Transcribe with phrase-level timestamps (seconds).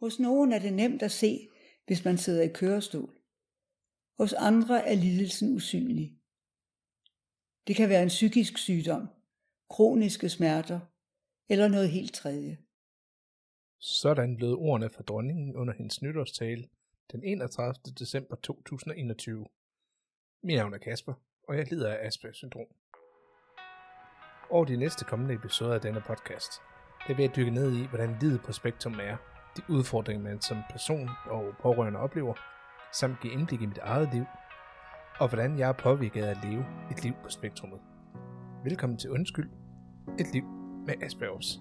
[0.00, 1.48] Hos nogen er det nemt at se,
[1.86, 3.14] hvis man sidder i kørestol.
[4.18, 6.18] Hos andre er lidelsen usynlig.
[7.66, 9.08] Det kan være en psykisk sygdom,
[9.70, 10.80] kroniske smerter
[11.48, 12.58] eller noget helt tredje.
[13.80, 16.68] Sådan lød ordene fra dronningen under hendes nytårstale
[17.12, 17.74] den 31.
[17.98, 19.46] december 2021.
[20.42, 21.14] Mit navn er Kasper,
[21.48, 22.66] og jeg lider af Asperger syndrom.
[24.50, 26.52] Over de næste kommende episoder af denne podcast,
[27.08, 29.16] der vil jeg dykke ned i, hvordan livet på spektrum er,
[29.58, 32.34] de udfordringer, man som person og pårørende oplever,
[32.92, 34.24] samt give indblik i mit eget liv,
[35.20, 37.80] og hvordan jeg er påvirket af at leve et liv på spektrummet.
[38.64, 39.50] Velkommen til Undskyld,
[40.18, 40.44] et liv
[40.86, 41.60] med Aspergers.